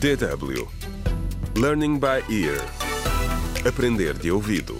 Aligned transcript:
DW 0.00 0.68
Learning 1.56 1.98
by 1.98 2.22
Ear 2.28 2.60
Aprender 3.66 4.12
de 4.14 4.30
ouvido 4.30 4.76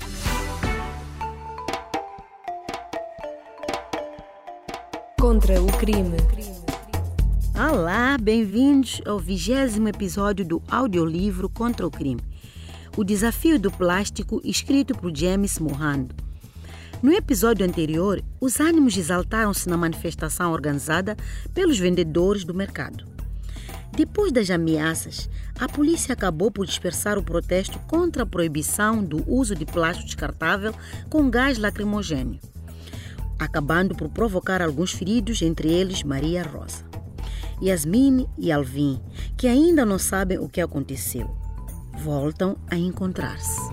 Contra 5.18 5.62
o 5.62 5.66
crime. 5.78 6.16
Olá, 7.54 8.18
bem-vindos 8.20 9.00
ao 9.06 9.18
vigésimo 9.18 9.88
episódio 9.88 10.44
do 10.44 10.62
audiolivro 10.68 11.48
Contra 11.48 11.86
o 11.86 11.90
Crime. 11.90 12.20
O 12.96 13.04
desafio 13.04 13.58
do 13.58 13.70
plástico, 13.70 14.40
escrito 14.44 14.94
por 14.94 15.16
James 15.16 15.58
Mohand. 15.58 16.08
No 17.02 17.12
episódio 17.12 17.64
anterior, 17.64 18.22
os 18.40 18.60
ânimos 18.60 18.96
exaltaram-se 18.96 19.68
na 19.68 19.76
manifestação 19.76 20.52
organizada 20.52 21.16
pelos 21.54 21.78
vendedores 21.78 22.44
do 22.44 22.52
mercado. 22.52 23.13
Depois 23.96 24.32
das 24.32 24.50
ameaças, 24.50 25.30
a 25.58 25.68
polícia 25.68 26.12
acabou 26.12 26.50
por 26.50 26.66
dispersar 26.66 27.16
o 27.16 27.22
protesto 27.22 27.78
contra 27.86 28.24
a 28.24 28.26
proibição 28.26 29.04
do 29.04 29.22
uso 29.30 29.54
de 29.54 29.64
plástico 29.64 30.06
descartável 30.06 30.74
com 31.08 31.30
gás 31.30 31.58
lacrimogêneo, 31.58 32.40
acabando 33.38 33.94
por 33.94 34.08
provocar 34.08 34.60
alguns 34.60 34.92
feridos, 34.92 35.42
entre 35.42 35.72
eles 35.72 36.02
Maria 36.02 36.42
Rosa. 36.42 36.84
Yasmine 37.62 38.28
e 38.36 38.50
Alvin, 38.50 39.00
que 39.36 39.46
ainda 39.46 39.86
não 39.86 39.98
sabem 39.98 40.38
o 40.38 40.48
que 40.48 40.60
aconteceu, 40.60 41.30
voltam 42.02 42.56
a 42.68 42.76
encontrar-se. 42.76 43.63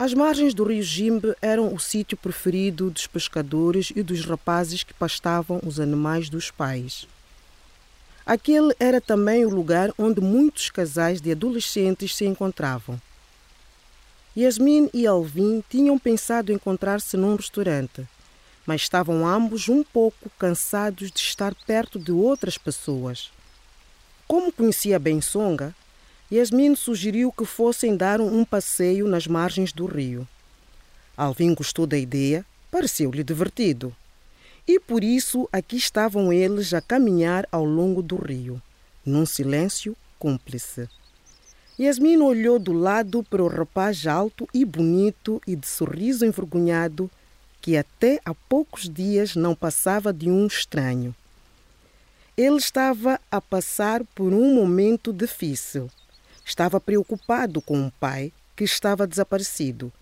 As 0.00 0.14
margens 0.14 0.54
do 0.54 0.62
rio 0.62 0.80
Jimbe 0.80 1.34
eram 1.42 1.74
o 1.74 1.80
sítio 1.80 2.16
preferido 2.16 2.88
dos 2.88 3.08
pescadores 3.08 3.92
e 3.96 4.00
dos 4.00 4.24
rapazes 4.24 4.84
que 4.84 4.94
pastavam 4.94 5.60
os 5.66 5.80
animais 5.80 6.30
dos 6.30 6.52
pais. 6.52 7.08
Aquele 8.24 8.72
era 8.78 9.00
também 9.00 9.44
o 9.44 9.50
lugar 9.50 9.92
onde 9.98 10.20
muitos 10.20 10.70
casais 10.70 11.20
de 11.20 11.32
adolescentes 11.32 12.14
se 12.14 12.24
encontravam. 12.24 13.00
Yasmin 14.36 14.88
e 14.94 15.04
Alvin 15.04 15.64
tinham 15.68 15.98
pensado 15.98 16.52
encontrar-se 16.52 17.16
num 17.16 17.34
restaurante, 17.34 18.06
mas 18.64 18.82
estavam 18.82 19.26
ambos 19.26 19.68
um 19.68 19.82
pouco 19.82 20.30
cansados 20.38 21.10
de 21.10 21.18
estar 21.18 21.56
perto 21.66 21.98
de 21.98 22.12
outras 22.12 22.56
pessoas. 22.56 23.32
Como 24.28 24.52
conhecia 24.52 24.96
bem 24.96 25.20
Songa, 25.20 25.74
Yasmin 26.30 26.76
sugeriu 26.76 27.32
que 27.32 27.46
fossem 27.46 27.96
dar 27.96 28.20
um 28.20 28.44
passeio 28.44 29.08
nas 29.08 29.26
margens 29.26 29.72
do 29.72 29.86
rio. 29.86 30.28
Alvin 31.16 31.54
gostou 31.54 31.86
da 31.86 31.96
ideia, 31.96 32.44
pareceu-lhe 32.70 33.24
divertido. 33.24 33.96
E 34.66 34.78
por 34.78 35.02
isso 35.02 35.48
aqui 35.50 35.76
estavam 35.76 36.30
eles 36.30 36.74
a 36.74 36.82
caminhar 36.82 37.48
ao 37.50 37.64
longo 37.64 38.02
do 38.02 38.16
rio, 38.16 38.60
num 39.06 39.24
silêncio 39.24 39.96
cúmplice. 40.18 40.86
Yasmin 41.80 42.18
olhou 42.18 42.58
do 42.58 42.74
lado 42.74 43.22
para 43.22 43.42
o 43.42 43.48
rapaz 43.48 44.06
alto 44.06 44.46
e 44.52 44.66
bonito 44.66 45.40
e 45.46 45.56
de 45.56 45.66
sorriso 45.66 46.26
envergonhado, 46.26 47.10
que 47.62 47.74
até 47.74 48.20
há 48.22 48.34
poucos 48.34 48.86
dias 48.86 49.34
não 49.34 49.54
passava 49.54 50.12
de 50.12 50.28
um 50.28 50.46
estranho. 50.46 51.14
Ele 52.36 52.56
estava 52.56 53.18
a 53.30 53.40
passar 53.40 54.04
por 54.14 54.34
um 54.34 54.54
momento 54.54 55.10
difícil. 55.10 55.88
Estava 56.48 56.80
preocupado 56.80 57.60
com 57.60 57.86
o 57.86 57.92
pai 58.00 58.32
que 58.56 58.64
estava 58.64 59.06
desaparecido, 59.06 59.92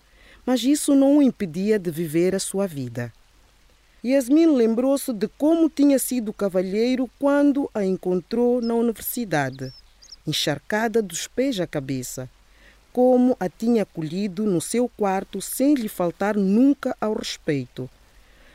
mas 0.46 0.62
isso 0.62 0.94
não 0.94 1.18
o 1.18 1.22
impedia 1.22 1.76
de 1.76 1.90
viver 1.90 2.36
a 2.36 2.38
sua 2.38 2.68
vida. 2.68 3.12
Yasmin 4.04 4.54
lembrou-se 4.54 5.12
de 5.12 5.26
como 5.26 5.68
tinha 5.68 5.98
sido 5.98 6.32
cavalheiro 6.32 7.10
quando 7.18 7.68
a 7.74 7.84
encontrou 7.84 8.62
na 8.62 8.74
universidade, 8.74 9.72
encharcada 10.24 11.02
dos 11.02 11.26
pés 11.26 11.58
à 11.58 11.66
cabeça, 11.66 12.30
como 12.92 13.36
a 13.40 13.48
tinha 13.48 13.82
acolhido 13.82 14.44
no 14.44 14.60
seu 14.60 14.88
quarto 14.88 15.42
sem 15.42 15.74
lhe 15.74 15.88
faltar 15.88 16.36
nunca 16.36 16.96
ao 17.00 17.14
respeito. 17.14 17.90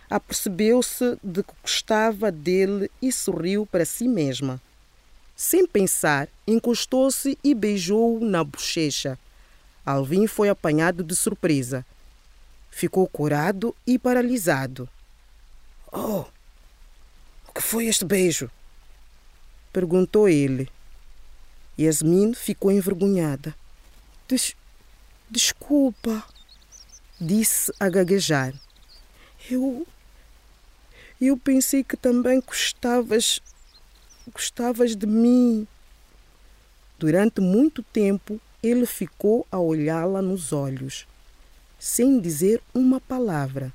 Apercebeu-se 0.09 1.17
de 1.21 1.43
que 1.43 1.53
gostava 1.61 2.31
dele 2.31 2.89
e 3.01 3.11
sorriu 3.11 3.65
para 3.65 3.83
si 3.83 4.07
mesma. 4.07 4.61
Sem 5.43 5.65
pensar, 5.65 6.29
encostou-se 6.45 7.35
e 7.43 7.55
beijou-o 7.55 8.23
na 8.23 8.43
bochecha. 8.43 9.17
Alvin 9.83 10.27
foi 10.27 10.49
apanhado 10.49 11.03
de 11.03 11.15
surpresa. 11.15 11.83
Ficou 12.69 13.07
curado 13.07 13.75
e 13.85 13.97
paralisado. 13.97 14.87
Oh, 15.91 16.25
o 17.47 17.53
que 17.55 17.59
foi 17.59 17.87
este 17.87 18.05
beijo? 18.05 18.51
Perguntou 19.73 20.29
ele. 20.29 20.69
Yasmin 21.77 22.35
ficou 22.35 22.71
envergonhada. 22.71 23.55
Des 24.27 24.55
desculpa, 25.27 26.23
disse 27.19 27.73
a 27.79 27.89
gaguejar. 27.89 28.53
Eu. 29.49 29.87
Eu 31.19 31.35
pensei 31.35 31.83
que 31.83 31.97
também 31.97 32.39
gostavas 32.41 33.41
gostavas 34.29 34.95
de 34.95 35.05
mim. 35.07 35.67
Durante 36.99 37.41
muito 37.41 37.81
tempo, 37.81 38.39
ele 38.61 38.85
ficou 38.85 39.47
a 39.51 39.57
olhá-la 39.57 40.21
nos 40.21 40.53
olhos, 40.53 41.07
sem 41.79 42.19
dizer 42.19 42.61
uma 42.73 43.01
palavra. 43.01 43.73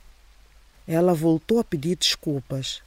Ela 0.86 1.12
voltou 1.12 1.58
a 1.58 1.64
pedir 1.64 1.96
desculpas, 1.96 2.82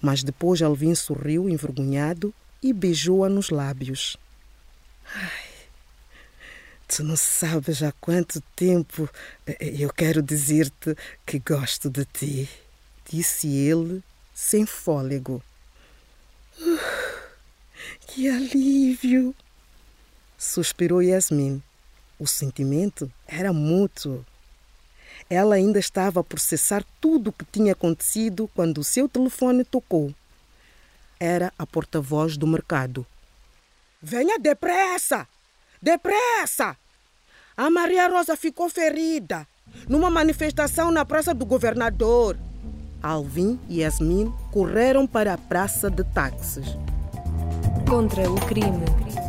mas 0.00 0.22
depois 0.22 0.62
Alvin 0.62 0.94
sorriu 0.94 1.48
envergonhado 1.48 2.32
e 2.62 2.72
beijou-a 2.72 3.28
nos 3.28 3.50
lábios. 3.50 4.16
Ai, 5.14 5.50
tu 6.88 7.04
não 7.04 7.16
sabes 7.16 7.82
há 7.82 7.92
quanto 7.92 8.40
tempo 8.54 9.08
eu 9.60 9.92
quero 9.92 10.22
dizer-te 10.22 10.96
que 11.26 11.38
gosto 11.38 11.90
de 11.90 12.04
ti, 12.06 12.48
disse 13.10 13.48
ele 13.48 14.02
sem 14.34 14.64
fôlego. 14.64 15.42
Que 18.06 18.28
alívio! 18.28 19.34
Suspirou 20.38 21.02
Yasmin. 21.02 21.62
O 22.18 22.26
sentimento 22.26 23.10
era 23.26 23.52
mútuo. 23.52 24.24
Ela 25.28 25.56
ainda 25.56 25.78
estava 25.78 26.20
a 26.20 26.24
processar 26.24 26.84
tudo 27.00 27.30
o 27.30 27.32
que 27.32 27.44
tinha 27.44 27.72
acontecido 27.72 28.48
quando 28.54 28.78
o 28.78 28.84
seu 28.84 29.08
telefone 29.08 29.64
tocou. 29.64 30.14
Era 31.18 31.52
a 31.58 31.66
porta-voz 31.66 32.36
do 32.36 32.46
mercado. 32.46 33.04
Venha 34.00 34.38
depressa! 34.38 35.26
Depressa! 35.82 36.76
A 37.56 37.70
Maria 37.70 38.08
Rosa 38.08 38.36
ficou 38.36 38.68
ferida 38.68 39.46
numa 39.88 40.10
manifestação 40.10 40.90
na 40.90 41.04
Praça 41.04 41.34
do 41.34 41.44
Governador. 41.44 42.38
Alvin 43.02 43.58
e 43.68 43.80
Yasmin 43.80 44.32
correram 44.52 45.06
para 45.06 45.34
a 45.34 45.38
praça 45.38 45.90
de 45.90 46.04
táxis. 46.04 46.66
Contra 47.88 48.28
o 48.28 48.34
crime. 48.34 49.25